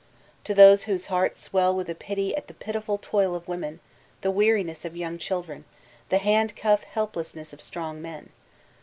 To 0.45 0.55
those 0.55 0.85
whose 0.85 1.05
hearts 1.13 1.47
swdl 1.49 1.75
with 1.75 1.87
a 1.87 1.93
great 1.93 1.99
pity 1.99 2.35
at 2.35 2.47
the 2.47 2.55
pitiful 2.55 2.97
toil 2.99 3.35
of 3.35 3.47
women, 3.47 3.81
the 4.21 4.33
weari 4.33 4.65
ness 4.65 4.83
of 4.83 4.97
young 4.97 5.19
children, 5.19 5.63
the 6.09 6.17
handcuffed 6.17 6.85
helplessness 6.85 7.53
of 7.53 7.61
strong 7.61 8.01
men! 8.01 8.31